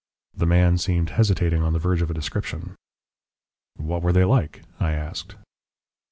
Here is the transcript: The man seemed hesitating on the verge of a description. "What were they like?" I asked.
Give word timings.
The 0.33 0.47
man 0.47 0.79
seemed 0.79 1.11
hesitating 1.11 1.61
on 1.61 1.73
the 1.73 1.77
verge 1.77 2.01
of 2.01 2.09
a 2.09 2.13
description. 2.15 2.75
"What 3.75 4.01
were 4.01 4.11
they 4.11 4.25
like?" 4.25 4.63
I 4.79 4.93
asked. 4.93 5.35